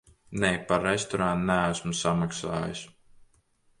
[0.43, 2.83] Nē, par restorānu neesmu samaksājis.